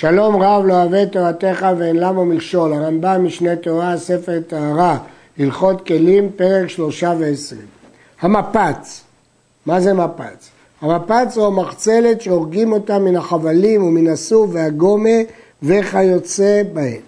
שלום 0.00 0.42
רב 0.42 0.64
לא 0.66 0.82
אוהב 0.82 1.04
תורתך 1.04 1.66
ואין 1.78 1.96
למה 1.96 2.24
מכשול, 2.24 2.72
הרמב"ם 2.72 3.24
משנה 3.24 3.56
תורה, 3.56 3.96
ספר 3.96 4.40
טהרה, 4.46 4.98
הלכות 5.38 5.86
כלים, 5.86 6.30
פרק 6.36 6.68
שלושה 6.68 7.14
ועשרים. 7.18 7.66
המפץ, 8.20 9.04
מה 9.66 9.80
זה 9.80 9.94
מפץ? 9.94 10.50
המפץ 10.80 11.36
הוא 11.36 11.46
המחצלת 11.46 12.20
שהורגים 12.20 12.72
אותה 12.72 12.98
מן 12.98 13.16
החבלים 13.16 13.82
ומן 13.84 14.06
הסוף 14.06 14.50
והגומה 14.52 15.18
וכיוצא 15.62 16.62
בהן. 16.72 17.00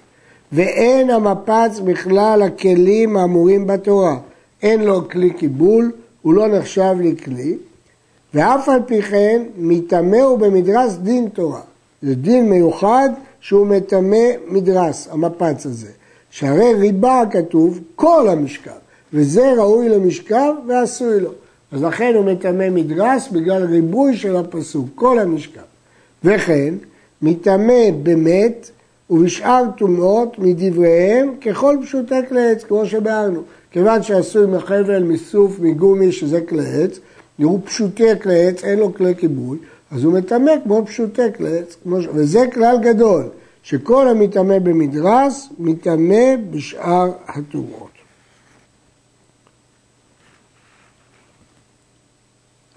ואין 0.53 1.11
המפץ 1.11 1.81
בכלל 1.85 2.43
הכלים 2.43 3.17
האמורים 3.17 3.67
בתורה. 3.67 4.17
אין 4.63 4.81
לו 4.81 5.09
כלי 5.09 5.31
קיבול, 5.31 5.93
הוא 6.23 6.35
לא 6.35 6.49
נחשב 6.49 6.95
לכלי, 7.01 7.57
ואף 8.35 8.69
על 8.69 8.81
פי 8.87 9.03
כן 9.03 9.43
מטמא 9.57 10.17
הוא 10.17 10.39
במדרס 10.39 10.97
דין 10.97 11.29
תורה. 11.29 11.61
זה 12.03 12.15
דין 12.15 12.51
מיוחד 12.51 13.09
שהוא 13.41 13.67
מטמא 13.67 14.27
מדרס, 14.49 15.09
המפץ 15.11 15.67
הזה. 15.67 15.91
שהרי 16.33 16.75
ריבה 16.75 17.23
כתוב 17.31 17.81
כל 17.95 18.29
המשכב, 18.29 18.71
וזה 19.13 19.53
ראוי 19.59 19.89
למשכב 19.89 20.53
ועשוי 20.69 21.21
לו. 21.21 21.31
אז 21.73 21.83
לכן 21.83 22.13
הוא 22.15 22.25
מטמא 22.25 22.71
מדרס 22.71 23.29
בגלל 23.29 23.65
ריבוי 23.65 24.17
של 24.17 24.37
הפסוק, 24.37 24.87
כל 24.95 25.19
המשכב. 25.19 25.61
וכן, 26.25 26.75
מטמא 27.23 27.91
במת 28.03 28.71
ובשאר 29.11 29.65
טומאות 29.77 30.39
מדבריהם 30.39 31.35
ככל 31.41 31.77
פשוטי 31.83 32.15
כלי 32.29 32.51
עץ, 32.51 32.65
כמו 32.65 32.87
שבארנו. 32.87 33.43
כיוון 33.71 34.03
שעשוי 34.03 34.47
מחבל, 34.47 35.03
מסוף, 35.03 35.61
מגומי, 35.61 36.13
שזה 36.13 36.41
כלי 36.41 36.83
עץ, 36.83 36.99
הוא 37.37 37.61
פשוטי 37.65 38.19
כלי 38.23 38.49
עץ, 38.49 38.65
אין 38.65 38.79
לו 38.79 38.95
כלי 38.95 39.15
כיבוי, 39.15 39.59
אז 39.93 40.05
הוא 40.05 40.13
מטמא 40.13 40.53
כמו 40.65 40.87
פשוטי 40.87 41.23
כלי 41.37 41.59
עץ, 41.59 41.77
וזה 41.87 42.41
כלל 42.55 42.77
גדול, 42.83 43.29
שכל 43.63 44.09
המטמא 44.09 44.59
במדרס, 44.59 45.49
מטמא 45.59 46.37
בשאר 46.51 47.11
הטומאות. 47.29 47.91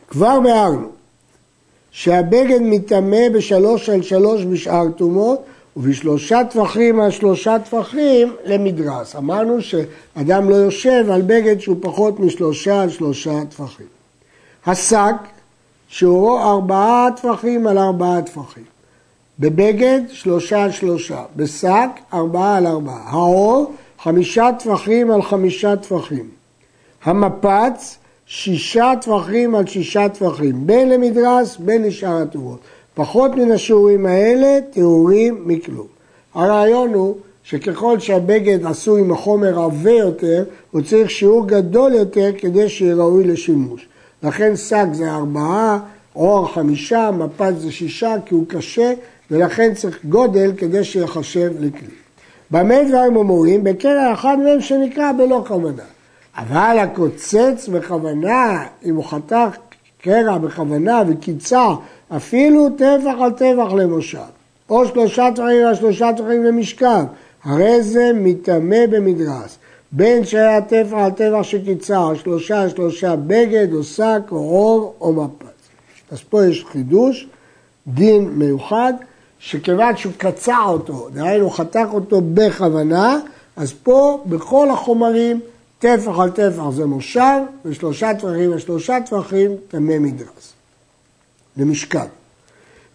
כבר 0.07 0.39
ביארנו 0.39 0.87
שהבגד 1.91 2.59
מטמא 2.61 3.29
בשלוש 3.33 3.89
על 3.89 4.01
שלוש 4.01 4.45
בשאר 4.45 4.91
טומאות 4.97 5.45
ובשלושה 5.77 6.41
טפחים 6.49 6.99
על 6.99 7.11
שלושה 7.11 7.59
טפחים 7.59 8.35
למדרס. 8.45 9.15
אמרנו 9.15 9.61
שאדם 9.61 10.49
לא 10.49 10.55
יושב 10.55 11.05
על 11.11 11.21
בגד 11.21 11.59
שהוא 11.59 11.77
פחות 11.81 12.19
משלושה 12.19 12.81
על 12.81 12.89
שלושה 12.89 13.45
טפחים. 13.49 13.87
השק, 14.65 15.15
שיעורו 15.97 16.39
ארבעה 16.39 17.07
טפחים 17.15 17.67
על 17.67 17.77
ארבעה 17.77 18.21
טפחים. 18.21 18.63
בבגד, 19.39 20.01
שלושה 20.09 20.63
על 20.63 20.71
שלושה. 20.71 21.23
בשק, 21.35 21.89
ארבעה 22.13 22.57
על 22.57 22.67
ארבעה. 22.67 23.09
העור, 23.09 23.73
חמישה 23.99 24.49
טפחים 24.59 25.11
על 25.11 25.21
חמישה 25.21 25.75
טפחים. 25.75 26.29
המפץ, 27.03 27.97
שישה 28.25 28.93
טפחים 29.01 29.55
על 29.55 29.67
שישה 29.67 30.09
טפחים, 30.09 30.67
בין 30.67 30.89
למדרס, 30.89 31.57
בין 31.57 31.83
לשאר 31.83 32.21
הטובות. 32.21 32.59
פחות 32.93 33.31
מן 33.35 33.51
השיעורים 33.51 34.05
האלה, 34.05 34.59
טהורים 34.71 35.43
מכלום. 35.45 35.87
הרעיון 36.33 36.93
הוא 36.93 37.15
שככל 37.43 37.99
שהבגד 37.99 38.65
עשוי 38.65 39.01
מחומר 39.01 39.59
עבה 39.59 39.91
יותר, 39.91 40.43
הוא 40.71 40.81
צריך 40.81 41.11
שיעור 41.11 41.47
גדול 41.47 41.93
יותר 41.93 42.29
כדי 42.37 42.69
שיהיה 42.69 42.95
ראוי 42.95 43.23
לשימוש. 43.23 43.87
לכן 44.23 44.55
שק 44.55 44.85
זה 44.91 45.11
ארבעה, 45.11 45.79
עור 46.13 46.53
חמישה, 46.53 47.11
מפת 47.11 47.53
זה 47.57 47.71
שישה, 47.71 48.15
כי 48.25 48.35
הוא 48.35 48.45
קשה, 48.47 48.93
ולכן 49.31 49.73
צריך 49.73 50.05
גודל 50.05 50.51
כדי 50.57 50.83
שיחשב 50.83 51.51
לכלי. 51.59 51.95
במה 52.51 52.83
דברים 52.89 53.17
אמורים? 53.17 53.63
בקרע 53.63 54.13
אחד 54.13 54.37
מהם 54.43 54.61
שנקרא 54.61 55.11
בלא 55.11 55.43
כוונה. 55.47 55.83
אבל 56.37 56.77
הקוצץ 56.79 57.69
בכוונה, 57.71 58.63
אם 58.85 58.95
הוא 58.95 59.05
חתך 59.05 59.57
קרע 60.01 60.37
בכוונה 60.37 61.01
וקיצה 61.07 61.67
אפילו 62.15 62.69
טפח 62.69 63.13
על 63.21 63.31
טפח 63.31 63.73
למושב, 63.73 64.19
או 64.69 64.87
שלושה 64.87 65.29
טפחים 65.35 65.65
על 65.67 65.75
שלושה 65.75 66.09
טפחים 66.17 66.43
למשכב, 66.43 67.03
הרי 67.43 67.83
זה 67.83 68.11
מטמא 68.15 68.85
במדרס. 68.89 69.57
בין 69.95 70.25
שהיה 70.25 70.61
טפח 70.61 70.93
על 70.93 71.11
טפח 71.11 71.41
שקיצה, 71.41 71.97
או 71.97 72.15
שלושה 72.15 72.69
שלושה 72.69 73.15
בגד, 73.15 73.73
או 73.73 73.83
שק, 73.83 74.21
או 74.31 74.37
עור, 74.37 74.95
או 75.01 75.13
מפץ. 75.13 75.47
אז 76.11 76.19
פה 76.29 76.45
יש 76.45 76.65
חידוש, 76.71 77.27
דין 77.87 78.29
מיוחד, 78.29 78.93
שכיוון 79.39 79.97
שהוא 79.97 80.13
קצע 80.17 80.57
אותו, 80.65 81.07
דהיינו 81.13 81.49
חתך 81.49 81.87
אותו 81.93 82.21
בכוונה, 82.33 83.19
אז 83.55 83.73
פה 83.83 84.23
בכל 84.25 84.69
החומרים 84.69 85.39
טפח 85.79 86.19
על 86.19 86.29
טפח 86.29 86.69
זה 86.69 86.85
מושב, 86.85 87.39
ושלושה 87.65 88.13
טפחים 88.13 88.53
על 88.53 88.59
שלושה 88.59 88.97
טפחים 89.05 89.51
טמא 89.67 89.99
מדרס. 89.99 90.53
למשכב. 91.57 92.07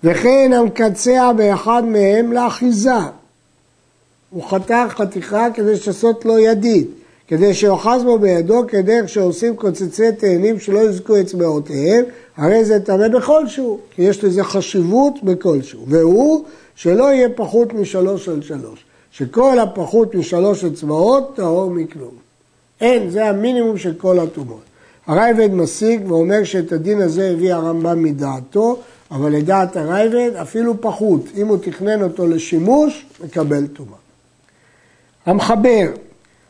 וכן 0.04 0.52
המקצע 0.54 1.32
באחד 1.32 1.82
מהם 1.84 2.32
לאחיזה. 2.32 2.98
הוא 4.30 4.42
חתך 4.50 4.86
חתיכה 4.88 5.46
כדי 5.54 5.72
לעשות 5.86 6.24
לו 6.24 6.38
ידית, 6.38 6.88
כדי 7.28 7.54
שאוחז 7.54 8.02
בו 8.04 8.18
בידו 8.18 8.62
כדרך 8.68 9.08
שעושים 9.08 9.56
קוצצי 9.56 10.12
תאנים 10.12 10.58
שלא 10.58 10.78
יזכו 10.78 11.20
אצבעותיהם, 11.20 12.04
הרי 12.36 12.64
זה 12.64 12.80
טמא 12.80 13.08
בכלשהו, 13.08 13.78
כי 13.90 14.02
יש 14.02 14.24
לזה 14.24 14.44
חשיבות 14.44 15.14
בכלשהו. 15.22 15.84
והוא 15.86 16.44
שלא 16.74 17.04
יהיה 17.04 17.28
פחות 17.36 17.74
משלוש 17.74 18.28
על 18.28 18.42
שלוש, 18.42 18.84
שכל 19.10 19.58
הפחות 19.58 20.14
משלוש 20.14 20.64
אצבעות 20.64 21.36
טהור 21.36 21.70
מכלום. 21.70 22.14
אין, 22.80 23.10
זה 23.10 23.28
המינימום 23.28 23.78
של 23.78 23.94
כל 23.94 24.18
הטומאות. 24.18 24.60
הרייבד 25.06 25.54
משיג 25.54 26.10
ואומר 26.10 26.44
שאת 26.44 26.72
הדין 26.72 27.00
הזה 27.00 27.30
הביא 27.30 27.54
הרמב"ם 27.54 28.02
מדעתו, 28.02 28.76
אבל 29.10 29.32
לדעת 29.32 29.76
הרייבד 29.76 30.36
אפילו 30.42 30.80
פחות, 30.80 31.20
אם 31.36 31.46
הוא 31.46 31.58
תכנן 31.62 32.02
אותו 32.02 32.26
לשימוש, 32.26 33.06
מקבל 33.24 33.66
טומאה. 33.66 34.09
המחבר, 35.26 35.86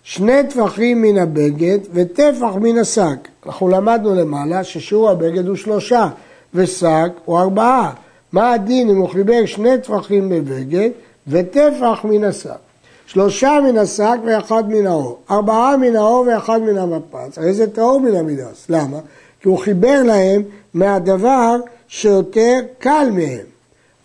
שני 0.02 0.42
טפחים 0.48 1.02
מן 1.02 1.18
הבגד 1.18 1.78
וטפח 1.92 2.54
מן 2.60 2.78
השק. 2.78 3.28
אנחנו 3.46 3.68
למדנו 3.68 4.14
למעלה 4.14 4.64
ששיעור 4.64 5.10
הבגד 5.10 5.46
הוא 5.46 5.56
שלושה 5.56 6.08
ושק 6.54 7.10
הוא 7.24 7.38
ארבעה. 7.38 7.92
מה 8.32 8.52
הדין 8.52 8.90
אם 8.90 8.96
הוא 8.96 9.08
חיבר 9.08 9.46
שני 9.46 9.78
טפחים 9.78 10.28
בבגד 10.28 10.90
וטפח 11.28 12.00
מן 12.04 12.24
השק? 12.24 12.58
שלושה 13.06 13.58
מן 13.64 13.78
השק 13.78 14.16
ואחד 14.26 14.68
מן 14.68 14.86
האור, 14.86 15.18
ארבעה 15.30 15.76
מן 15.76 15.96
האור 15.96 16.24
ואחד 16.28 16.60
מן 16.62 16.78
המפץ, 16.78 17.38
הרי 17.38 17.52
זה 17.52 17.70
טהור 17.70 18.00
מן 18.00 18.16
המדרס, 18.16 18.66
למה? 18.68 18.98
כי 19.40 19.48
הוא 19.48 19.58
חיבר 19.58 20.02
להם 20.02 20.42
מהדבר 20.74 21.56
שיותר 21.88 22.60
קל 22.78 23.08
מהם, 23.12 23.46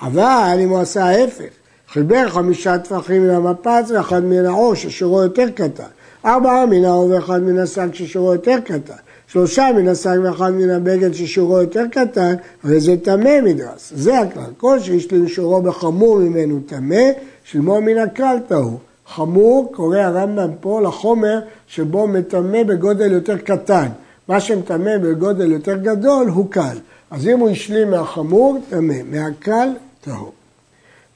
אבל 0.02 0.58
אם 0.64 0.70
הוא 0.70 0.80
עשה 0.80 1.06
ההפך, 1.06 1.50
חיבר 1.90 2.30
חמישה 2.30 2.78
טפחים 2.78 3.24
מן 3.24 3.30
המפץ 3.30 3.92
ואחד 3.92 4.24
מן 4.24 4.46
האור 4.46 4.76
ששירו 4.76 5.24
יותר 5.24 5.50
קטן, 5.50 5.84
ארבעה 6.26 6.66
מן 6.66 6.86
האור 6.86 7.10
ואחד 7.10 7.44
מן 7.44 7.58
השק 7.58 7.94
ששירו 7.94 8.34
יותר 8.34 8.60
קטן, 8.66 8.94
שלושה 9.28 9.70
מן 9.76 9.88
השק 9.88 10.16
ואחד 10.24 10.52
מן 10.54 10.70
הבגד 10.70 11.14
ששיעורו 11.14 11.62
יותר 11.62 11.84
קטן, 11.92 12.36
הרי 12.64 12.80
זה 12.80 12.98
טמא 12.98 13.42
מדרס. 13.44 13.94
זה 13.96 14.20
הכלל. 14.20 14.52
כל 14.58 14.80
שיש 14.80 15.12
לי 15.12 15.30
שיעורו 15.30 15.62
בחמור 15.62 16.20
ממנו 16.20 16.60
טמא, 16.66 17.04
שלמו 17.44 17.82
מן 17.82 17.98
הכלל 17.98 18.38
טהור. 18.48 18.80
חמור, 19.08 19.72
קורא 19.76 19.98
הרמב"ם 19.98 20.50
פה 20.60 20.82
לחומר 20.82 21.40
שבו 21.68 22.08
מטמא 22.08 22.64
בגודל 22.64 23.12
יותר 23.12 23.38
קטן. 23.38 23.88
מה 24.28 24.40
שמטמא 24.40 24.98
בגודל 24.98 25.52
יותר 25.52 25.78
גדול 25.78 26.28
הוא 26.28 26.46
קל. 26.50 26.78
אז 27.12 27.28
אם 27.28 27.40
הוא 27.40 27.50
השלים 27.50 27.92
מהחמור, 27.92 28.58
טמא, 28.70 28.96
מהקל, 29.12 29.70
טהור. 30.02 30.32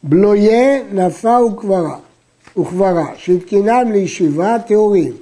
בלויה, 0.04 0.84
נפה 0.94 1.40
וקברה, 1.44 1.98
וקברה, 2.58 3.06
שהתקינם 3.18 3.92
לישיבה, 3.92 4.58
טהורים, 4.68 5.14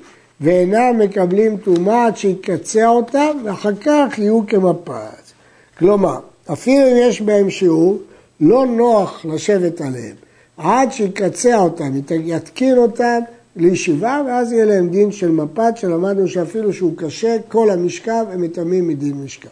ואינם 0.41 1.00
מקבלים 1.00 1.57
טומאה 1.57 2.06
עד 2.06 2.18
שיקצע 2.18 2.88
אותם, 2.88 3.38
ואחר 3.44 3.75
כך 3.75 4.19
יהיו 4.19 4.41
כמפרץ. 4.47 5.33
כלומר, 5.77 6.19
אפילו 6.53 6.88
אם 6.88 6.95
יש 7.00 7.21
בהם 7.21 7.50
שיעור, 7.50 7.97
לא 8.41 8.65
נוח 8.65 9.25
לשבת 9.25 9.81
עליהם. 9.81 10.15
עד 10.57 10.91
שיקצע 10.91 11.57
אותם, 11.57 11.91
יתקין 12.12 12.77
אותם 12.77 13.19
לישיבה, 13.56 14.21
ואז 14.27 14.51
יהיה 14.51 14.65
להם 14.65 14.89
דין 14.89 15.12
של 15.12 15.31
מפת, 15.31 15.73
שלמדנו 15.75 16.27
שאפילו 16.27 16.73
שהוא 16.73 16.94
קשה, 16.97 17.38
כל 17.47 17.69
המשכב 17.69 18.25
הם 18.31 18.41
מטמאים 18.41 18.88
מדין 18.88 19.23
משכב. 19.23 19.50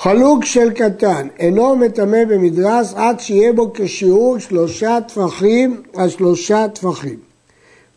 חלוק 0.00 0.44
של 0.44 0.70
קטן, 0.70 1.26
אינו 1.38 1.76
מטמא 1.76 2.24
במדרס 2.24 2.94
עד 2.94 3.20
שיהיה 3.20 3.52
בו 3.52 3.70
כשיעור 3.74 4.38
שלושה 4.38 4.98
טפחים 5.08 5.82
על 5.96 6.08
שלושה 6.08 6.66
טפחים, 6.68 7.18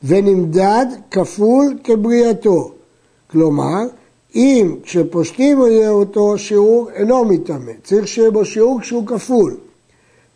ונמדד 0.03 0.86
כפול 1.12 1.77
כבריאתו. 1.83 2.71
כלומר, 3.31 3.81
אם 4.36 4.75
כשפושטים 4.83 5.62
יהיה 5.62 5.89
אותו 5.89 6.38
שיעור, 6.38 6.89
אינו 6.94 7.25
מטמא, 7.25 7.71
צריך 7.83 8.07
שיהיה 8.07 8.31
בו 8.31 8.45
שיעור 8.45 8.81
כשהוא 8.81 9.07
כפול. 9.07 9.57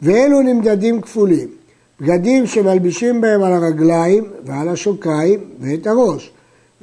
ואלו 0.01 0.41
נמדדים 0.41 1.01
כפולים. 1.01 1.47
בגדים 2.01 2.47
שמלבישים 2.47 3.21
בהם 3.21 3.43
על 3.43 3.53
הרגליים 3.53 4.23
ועל 4.45 4.69
השוקיים 4.69 5.39
ואת 5.59 5.87
הראש, 5.87 6.31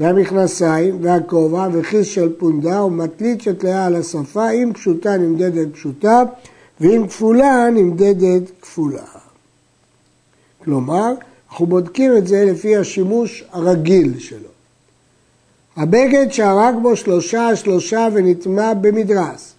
והמכנסיים 0.03 0.99
והכובע 1.01 1.69
וכיס 1.73 2.07
של 2.07 2.33
פונדה 2.39 2.83
ומטלית 2.83 3.41
שתלויה 3.41 3.87
על 3.87 3.97
השפה, 3.97 4.51
אם 4.51 4.73
פשוטה 4.75 5.17
נמדדת 5.17 5.69
פשוטה 5.73 6.23
ואם 6.81 7.07
כפולה 7.09 7.71
נמדדת 7.71 8.43
כפולה. 8.61 9.07
כלומר, 10.65 11.13
אנחנו 11.51 11.67
בודקים 11.67 12.17
את 12.17 12.27
זה 12.27 12.45
לפי 12.45 12.77
השימוש 12.77 13.45
הרגיל 13.53 14.19
שלו. 14.19 14.49
הבגד 15.77 16.27
שהרג 16.31 16.75
בו 16.83 16.97
שלושה 16.97 17.57
שלושה 17.57 18.09
ונטמע 18.13 18.75
במדרס, 18.75 19.55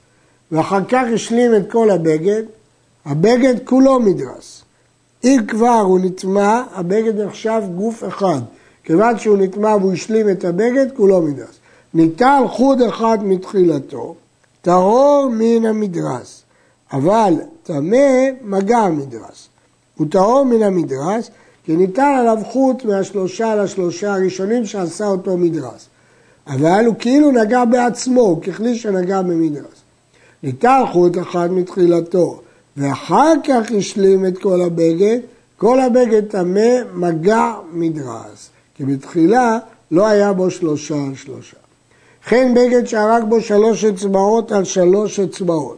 ואחר 0.52 0.86
כך 0.86 1.04
השלים 1.14 1.56
את 1.56 1.72
כל 1.72 1.90
הבגד, 1.90 2.44
הבגד 3.06 3.56
כולו 3.64 4.00
מדרס. 4.00 4.64
אם 5.24 5.38
כבר 5.48 5.80
הוא 5.80 6.00
נטמע, 6.00 6.64
הבגד 6.74 7.22
נחשב 7.22 7.62
גוף 7.76 8.04
אחד. 8.08 8.42
כיוון 8.84 9.20
שהוא 9.20 9.38
נטמע 9.38 9.76
והוא 9.76 9.94
השלים 9.94 10.30
את 10.30 10.46
הבגד, 10.46 10.86
כולו 10.96 11.22
מדרס. 11.22 11.60
ניטל 11.94 12.44
חוד 12.48 12.82
אחד 12.82 13.18
מתחילתו, 13.22 14.16
טהור 14.62 15.30
מן 15.32 15.66
המדרס, 15.66 16.44
אבל 16.94 17.34
טמא 17.64 18.30
מגע 18.42 18.78
המדרס. 18.78 19.48
הוא 19.98 20.08
טהור 20.12 20.46
מן 20.46 20.64
המדרס, 20.64 21.30
כי 21.64 21.76
ניתן 21.76 22.16
עליו 22.20 22.38
חוט 22.52 22.86
מהשלושה 22.86 23.56
לשלושה 23.56 24.14
הראשונים 24.14 24.66
שעשה 24.66 25.08
אותו 25.08 25.38
מדרס. 25.38 25.88
אבל 26.48 26.86
הוא 26.86 26.96
כאילו 27.00 27.32
נגע 27.32 27.66
בעצמו, 27.66 28.42
ככלי 28.42 28.76
שנגע 28.76 29.22
במדרס. 29.22 29.82
ניתן 30.44 30.84
חוט 30.92 31.18
אחד 31.18 31.52
מתחילתו, 31.52 32.42
ואחר 32.78 33.34
כך 33.48 33.72
השלים 33.78 34.26
את 34.26 34.38
כל 34.38 34.62
הבגד, 34.62 35.20
כל 35.58 35.80
הבגד 35.80 36.26
טמא 36.26 36.78
מגע 36.94 37.54
מדרס. 37.74 38.50
כי 38.86 38.94
בתחילה 38.94 39.58
לא 39.92 40.08
היה 40.08 40.34
בו 40.34 40.52
שלושה 40.52 40.96
על 40.96 41.16
שלושה. 41.16 41.58
וכן 42.26 42.54
בגד 42.56 42.86
שהרג 42.86 43.24
בו 43.30 43.42
שלוש 43.42 43.86
אצבעות 43.86 44.52
על 44.52 44.64
שלוש 44.64 45.20
אצבעות, 45.20 45.78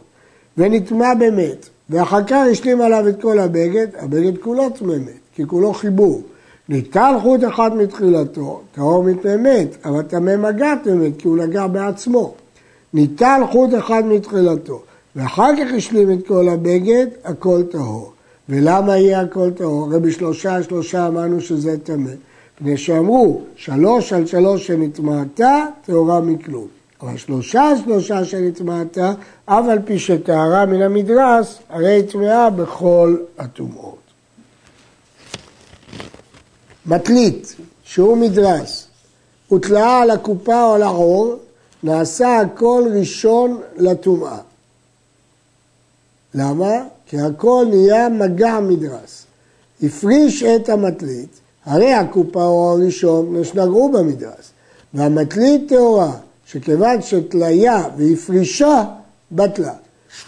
ונטמע 0.58 1.14
במת, 1.14 1.68
ואחר 1.90 2.24
כך 2.24 2.46
השלים 2.50 2.80
עליו 2.80 3.08
את 3.08 3.22
כל 3.22 3.38
הבגד, 3.38 3.86
הבגד 3.98 4.38
כולו 4.38 4.70
טמא 4.70 4.94
מת, 4.94 5.10
כי 5.34 5.46
כולו 5.46 5.72
חיבור. 5.72 6.22
ניטל 6.68 7.14
חוט 7.22 7.40
אחד 7.48 7.76
מתחילתו, 7.76 8.60
טהור 8.72 9.04
מטמא 9.04 9.36
מת, 9.36 9.76
אבל 9.84 10.02
טמא 10.02 10.36
מגע 10.36 10.74
טמא 10.84 11.06
כי 11.18 11.28
הוא 11.28 11.38
נגע 11.38 11.66
בעצמו. 11.66 12.34
ניטל 12.94 13.40
חוט 13.52 13.70
אחד 13.78 14.06
מתחילתו, 14.06 14.82
ואחר 15.16 15.50
כך 15.58 15.74
השלים 15.76 16.12
את 16.12 16.26
כל 16.26 16.48
הבגד, 16.48 17.06
הכל 17.24 17.62
טהור. 17.70 18.12
ולמה 18.48 18.96
יהיה 18.96 19.20
הכל 19.20 19.50
טהור? 19.50 19.84
הרי 19.84 20.00
בשלושה 20.00 20.62
שלושה 20.62 21.06
אמרנו 21.06 21.40
שזה 21.40 21.76
טמא. 21.84 22.10
מפני 22.60 22.76
שאמרו, 22.76 23.40
שלוש 23.56 24.12
על 24.12 24.26
שלוש 24.26 24.66
שנטמעתה, 24.66 25.64
טהורה 25.84 26.20
מכלום. 26.20 26.66
אבל 27.02 27.16
שלושה 27.16 27.62
על 27.62 27.76
שלושה 27.84 28.24
שנטמעתה, 28.24 29.12
אף 29.44 29.64
על 29.70 29.78
פי 29.84 29.98
שטהרה 29.98 30.66
מן 30.66 30.82
המדרס, 30.82 31.58
הרי 31.68 32.02
טמאה 32.12 32.50
בכל 32.50 33.16
הטומאות. 33.38 33.98
מטלית, 36.86 37.56
שהוא 37.84 38.16
מדרס, 38.16 38.86
הוטלעה 39.48 40.02
על 40.02 40.10
הקופה 40.10 40.64
או 40.64 40.74
על 40.74 40.82
העור, 40.82 41.36
נעשה 41.82 42.40
הכל 42.40 42.84
ראשון 42.98 43.60
לטומאה. 43.76 44.38
למה? 46.34 46.72
כי 47.06 47.20
הכל 47.20 47.66
נהיה 47.70 48.08
מגע 48.08 48.60
מדרס. 48.60 49.26
הפריש 49.82 50.42
את 50.42 50.68
המטלית, 50.68 51.40
הרי 51.66 51.92
הקופה 51.92 52.44
הוא 52.44 52.70
הראשון 52.70 53.44
שנגעו 53.44 53.92
במדרס. 53.92 54.50
והמטלית 54.94 55.68
טהורה, 55.68 56.10
שכיוון 56.46 57.02
שתליה 57.02 57.82
והפרישה, 57.96 58.84
בטלה. 59.32 59.72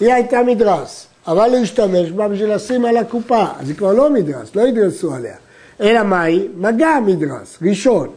היא 0.01 0.13
הייתה 0.13 0.43
מדרס, 0.43 1.07
אבל 1.27 1.51
הוא 1.51 1.59
השתמש 1.59 2.11
בה 2.11 2.29
בשביל 2.29 2.55
לשים 2.55 2.85
על 2.85 2.97
הקופה, 2.97 3.45
אז 3.61 3.69
היא 3.69 3.77
כבר 3.77 3.93
לא 3.93 4.11
מדרס, 4.11 4.55
לא 4.55 4.63
ידרסו 4.63 5.15
עליה. 5.15 5.37
אלא 5.81 6.03
מה 6.03 6.23
היא? 6.23 6.49
מגע 6.57 6.99
מדרס, 7.07 7.59
ראשון. 7.63 8.09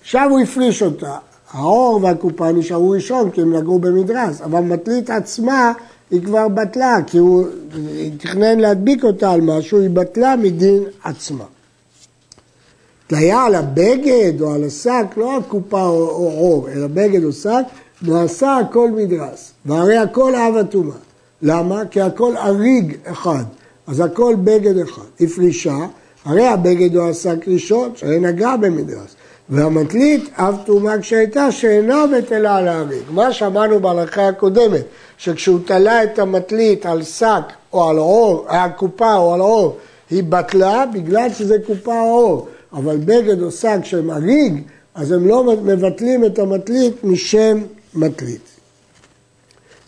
עכשיו 0.00 0.28
הוא 0.30 0.40
הפריש 0.40 0.82
אותה, 0.82 1.16
האור 1.52 2.00
והקופה 2.02 2.52
נשארו 2.52 2.90
ראשון 2.90 3.30
כי 3.30 3.40
הם 3.40 3.56
נגעו 3.56 3.78
במדרס, 3.78 4.40
אבל 4.40 4.60
מטלית 4.60 5.10
עצמה 5.10 5.72
היא 6.10 6.22
כבר 6.22 6.48
בטלה, 6.48 6.96
כי 7.06 7.18
הוא 7.18 7.46
תכנן 8.18 8.60
להדביק 8.60 9.04
אותה 9.04 9.32
על 9.32 9.40
משהו, 9.40 9.80
היא 9.80 9.90
בטלה 9.90 10.36
מדין 10.36 10.82
עצמה. 11.04 11.44
תליה 13.06 13.42
על 13.44 13.54
הבגד 13.54 14.40
או 14.40 14.54
על 14.54 14.64
השק, 14.64 15.06
לא 15.16 15.36
הקופה 15.36 15.82
או, 15.82 16.08
או 16.08 16.30
עור, 16.30 16.68
אלא 16.68 16.86
בגד 16.86 17.24
או 17.24 17.32
שק, 17.32 17.62
נעשה 18.02 18.56
הכל 18.56 18.90
מדרס, 18.90 19.52
והרי 19.66 19.96
הכל 19.96 20.34
אב 20.34 20.56
הטומאה. 20.56 20.96
למה? 21.42 21.82
כי 21.90 22.00
הכל 22.00 22.36
אריג 22.36 22.96
אחד, 23.04 23.44
אז 23.86 24.00
הכל 24.00 24.34
בגד 24.44 24.78
אחד. 24.78 25.02
הפרישה, 25.20 25.76
הרי 26.24 26.46
הבגד 26.46 26.96
או 26.96 27.08
השק 27.08 27.48
ראשון, 27.48 27.90
שהרי 27.94 28.18
נגע 28.18 28.56
במדרס. 28.56 29.16
והמטלית 29.48 30.30
אב 30.36 30.56
טומאה 30.66 30.98
כשהייתה 30.98 31.52
שאינה 31.52 32.04
בטלה 32.16 32.56
על 32.56 32.68
האריג. 32.68 33.02
מה 33.10 33.32
שאמרנו 33.32 33.80
בהלכה 33.80 34.28
הקודמת, 34.28 34.82
שכשהוא 35.18 35.58
תלה 35.64 36.04
את 36.04 36.18
המטלית 36.18 36.86
על 36.86 37.02
שק 37.02 37.42
או 37.72 37.88
על 37.88 37.96
עור, 37.98 38.44
על 38.48 38.70
קופה 38.76 39.16
או 39.16 39.34
על 39.34 39.40
עור, 39.40 39.76
היא 40.10 40.24
בטלה 40.28 40.84
בגלל 40.92 41.32
שזה 41.32 41.56
קופה 41.66 42.00
או 42.00 42.06
עור. 42.06 42.48
אבל 42.72 42.96
בגד 42.96 43.42
או 43.42 43.50
שק 43.50 43.78
שהם 43.82 44.10
אריג, 44.10 44.62
אז 44.94 45.12
הם 45.12 45.26
לא 45.26 45.44
מבטלים 45.44 46.24
את 46.24 46.38
המטלית 46.38 47.04
משם 47.04 47.58
מטלית. 47.94 48.48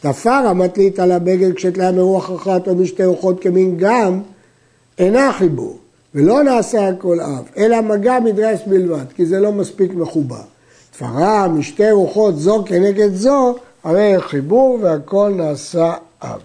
תפר 0.00 0.30
המטלית 0.30 0.98
על 0.98 1.12
הבגד 1.12 1.54
כשתליה 1.54 1.92
מרוח 1.92 2.30
אחת 2.34 2.69
או 2.69 2.75
משתי 2.75 3.04
רוחות 3.04 3.42
כמין 3.42 3.76
גם, 3.76 4.20
אינה 4.98 5.32
חיבור, 5.32 5.78
ולא 6.14 6.42
נעשה 6.42 6.88
הכל 6.88 7.20
אב, 7.20 7.44
אלא 7.56 7.80
מגע 7.80 8.19
מדרס 8.25 8.60
בלבד, 8.66 9.12
כי 9.14 9.26
זה 9.26 9.40
לא 9.40 9.52
מספיק 9.52 9.94
מחובר. 9.94 10.42
תפרה 10.90 11.48
משתי 11.48 11.90
רוחות 11.90 12.38
זו 12.38 12.64
כנגד 12.66 13.14
זו, 13.14 13.54
הרי 13.84 14.14
חיבור 14.20 14.78
והכל 14.82 15.32
נעשה 15.36 15.94
אב. 16.22 16.40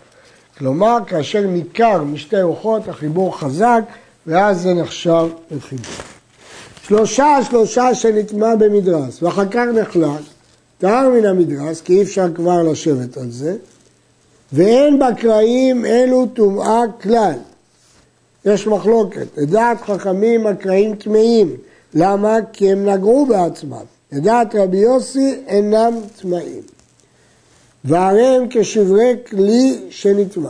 כלומר, 0.57 0.97
כאשר 1.07 1.47
ניכר 1.47 2.03
משתי 2.03 2.41
רוחות, 2.41 2.87
החיבור 2.87 3.39
חזק, 3.39 3.81
ואז 4.27 4.61
זה 4.61 4.73
נחשב 4.73 5.27
לחיבור. 5.51 6.12
שלושה 6.87 7.37
שלושה 7.49 7.95
שנטמע 7.95 8.55
במדרס, 8.55 9.23
ואחר 9.23 9.45
כך 9.51 9.65
נחלק, 9.73 10.21
טהר 10.77 11.09
מן 11.09 11.25
המדרס, 11.25 11.81
כי 11.81 11.93
אי 11.93 12.01
אפשר 12.01 12.33
כבר 12.35 12.63
לשבת 12.63 13.17
על 13.17 13.31
זה, 13.31 13.55
ואין 14.53 14.99
בקרעים 14.99 15.85
אלו 15.85 16.25
טומאה 16.25 16.81
כלל. 17.01 17.33
יש 18.45 18.67
מחלוקת. 18.67 19.27
לדעת 19.37 19.81
חכמים 19.81 20.47
הקרעים 20.47 20.95
טמאים. 20.95 21.55
למה? 21.93 22.37
כי 22.53 22.71
הם 22.71 22.89
נגעו 22.89 23.25
בעצמם. 23.25 23.85
לדעת 24.11 24.55
רבי 24.55 24.77
יוסי 24.77 25.35
אינם 25.47 25.93
טמאים. 26.21 26.61
והרי 27.85 28.25
הם 28.25 28.43
כשברי 28.49 29.15
כלי 29.29 29.79
שנטמע. 29.89 30.49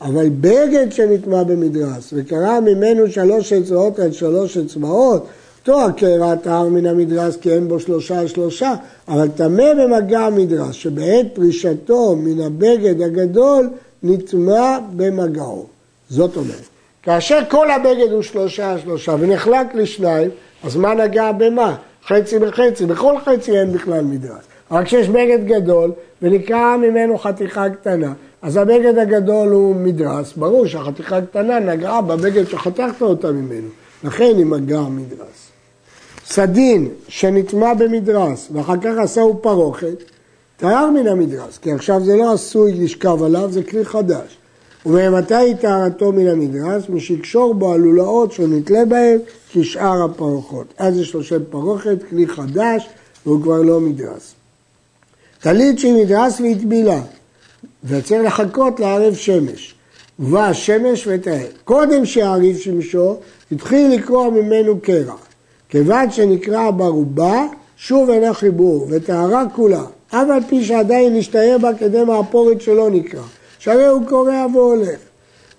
אבל 0.00 0.28
בגד 0.28 0.92
שנטמע 0.92 1.42
במדרס 1.42 2.12
וקרא 2.12 2.60
ממנו 2.60 3.10
שלוש 3.10 3.52
אצבעות 3.52 3.98
על 3.98 4.12
שלוש 4.12 4.56
אצבעות, 4.56 5.26
אותו 5.68 5.84
הקרע 5.84 6.34
טהר 6.36 6.68
מן 6.68 6.86
המדרס 6.86 7.36
כי 7.36 7.52
אין 7.52 7.68
בו 7.68 7.80
שלושה 7.80 8.20
על 8.20 8.26
שלושה, 8.26 8.74
אבל 9.08 9.28
טמא 9.28 9.74
במגע 9.74 10.20
המדרס 10.20 10.74
שבעת 10.74 11.26
פרישתו 11.32 12.16
מן 12.16 12.40
הבגד 12.40 13.02
הגדול 13.02 13.70
נטמע 14.02 14.78
במגעו. 14.96 15.66
זאת 16.10 16.36
אומרת, 16.36 16.64
כאשר 17.02 17.38
כל 17.48 17.70
הבגד 17.70 18.12
הוא 18.12 18.22
שלושה 18.22 18.72
על 18.72 18.78
שלושה 18.80 19.14
ונחלק 19.18 19.74
לשניים, 19.74 20.30
אז 20.64 20.76
מה 20.76 20.94
נגע 20.94 21.32
במה? 21.32 21.76
חצי 22.06 22.38
בחצי, 22.38 22.86
בכל 22.86 23.14
חצי 23.24 23.58
אין 23.58 23.72
בכלל 23.72 24.04
מדרס. 24.04 24.44
אבל 24.70 24.84
כשיש 24.84 25.08
בגד 25.08 25.46
גדול 25.46 25.92
ונקרע 26.22 26.76
ממנו 26.76 27.18
חתיכה 27.18 27.70
קטנה, 27.70 28.12
אז 28.42 28.56
הבגד 28.56 28.98
הגדול 28.98 29.48
הוא 29.48 29.76
מדרס, 29.76 30.32
ברור 30.36 30.66
שהחתיכה 30.66 31.16
הקטנה 31.16 31.58
נגעה 31.58 32.02
בבגד 32.02 32.48
שחתכת 32.48 33.02
אותה 33.02 33.32
ממנו, 33.32 33.68
לכן 34.04 34.32
היא 34.36 34.46
מגעה 34.46 34.88
מדרס. 34.88 35.53
סדין 36.26 36.88
שנטמע 37.08 37.74
במדרס 37.74 38.48
ואחר 38.52 38.76
כך 38.82 38.92
עשהו 38.98 39.38
פרוכת, 39.42 40.02
תייר 40.56 40.90
מן 40.90 41.06
המדרס, 41.06 41.58
כי 41.58 41.72
עכשיו 41.72 42.04
זה 42.04 42.16
לא 42.16 42.32
עשוי 42.32 42.72
לשכב 42.72 43.22
עליו, 43.22 43.52
זה 43.52 43.62
כלי 43.62 43.84
חדש. 43.84 44.36
וממתי 44.86 45.34
היא 45.34 45.54
טהרתו 45.54 46.12
מן 46.12 46.26
המדרס? 46.26 46.82
משקשור 46.88 47.54
בו 47.54 47.74
הלולאות 47.74 48.32
שנתלה 48.32 48.84
בהם 48.84 49.18
כשאר 49.52 50.04
הפרוחות. 50.04 50.74
אז 50.78 50.98
יש 50.98 51.14
לו 51.14 51.24
שם 51.24 51.44
פרוכת, 51.50 51.98
כלי 52.10 52.26
חדש, 52.26 52.88
והוא 53.26 53.42
כבר 53.42 53.62
לא 53.62 53.80
מדרס. 53.80 54.34
טלית 55.40 55.78
שהיא 55.78 56.04
מדרס 56.04 56.40
והטבילה, 56.40 57.00
וצריך 57.84 58.22
לחכות 58.24 58.80
לערב 58.80 59.14
שמש. 59.14 59.74
ובא 60.18 60.46
השמש 60.46 61.06
וטהר. 61.06 61.46
קודם 61.64 62.04
שיעריב 62.04 62.58
שמשו, 62.58 63.16
התחיל 63.52 63.94
לקרוע 63.94 64.30
ממנו 64.30 64.80
קרע. 64.80 65.14
כיוון 65.74 66.10
שנקרע 66.10 66.70
ברובה, 66.70 67.46
שוב 67.76 68.10
אינה 68.10 68.34
חיבור, 68.34 68.86
וטהרה 68.90 69.44
כולה, 69.54 69.82
אף 70.08 70.26
על 70.30 70.42
פי 70.48 70.64
שעדיין 70.64 71.16
נשתהה 71.16 71.58
בה 71.58 71.70
כדי 71.78 72.04
מעפורת 72.04 72.60
שלא 72.60 72.90
נקרע. 72.90 73.22
שהרי 73.58 73.86
הוא 73.86 74.02
קורע 74.08 74.46
והולך. 74.54 74.98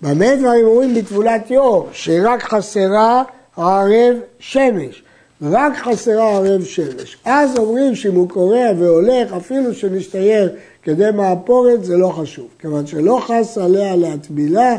במה 0.02 0.36
דברים 0.36 0.66
אומרים 0.66 0.94
בתבולת 0.94 1.50
יום, 1.50 1.86
שרק 1.92 2.42
חסרה 2.42 3.22
הערב 3.56 4.16
שמש. 4.38 5.02
רק 5.42 5.76
חסרה 5.76 6.36
ערב 6.36 6.64
שמש. 6.64 7.16
אז 7.24 7.58
אומרים 7.58 7.94
שאם 7.94 8.14
הוא 8.14 8.28
קורע 8.28 8.66
והולך, 8.78 9.32
אפילו 9.32 9.74
שנסתייר 9.74 10.52
כדי 10.82 11.10
מעפורת, 11.14 11.84
זה 11.84 11.96
לא 11.96 12.08
חשוב. 12.08 12.46
כיוון 12.58 12.86
שלא 12.86 13.20
חס 13.26 13.58
עליה 13.58 13.96
להטבילה, 13.96 14.76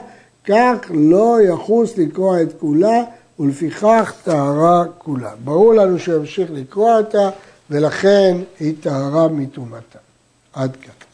כך 0.48 0.92
לא 0.94 1.38
יחוס 1.42 1.98
לקרוע 1.98 2.42
את 2.42 2.54
כולה, 2.60 3.04
ולפיכך 3.40 4.14
טהרה 4.24 4.84
כולה. 4.98 5.32
ברור 5.44 5.74
לנו 5.74 6.00
שימשיך 6.00 6.50
לקרוע 6.54 6.98
אותה, 6.98 7.30
ולכן 7.70 8.38
היא 8.60 8.74
טהרה 8.82 9.28
מטומאתה. 9.28 10.00
עד 10.54 10.76
כאן. 10.76 11.07